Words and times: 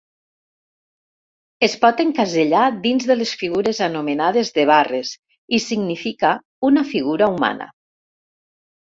Es 1.67 1.75
pot 1.83 2.01
encasellar 2.05 2.63
dins 2.87 3.07
de 3.13 3.19
les 3.21 3.35
figures 3.43 3.83
anomenades 3.91 4.53
de 4.59 4.67
barres 4.73 5.15
i 5.59 5.63
significa 5.69 6.37
una 6.73 6.89
figura 6.97 7.33
humana. 7.39 7.73